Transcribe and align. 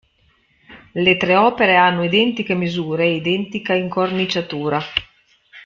Le 0.93 1.15
tre 1.17 1.35
opere 1.35 1.75
hanno 1.75 2.03
identiche 2.03 2.55
misure 2.55 3.05
e 3.05 3.13
identica 3.17 3.75
incorniciatura. 3.75 4.81